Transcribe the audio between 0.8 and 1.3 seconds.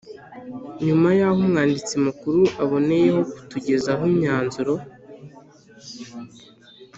Nyuma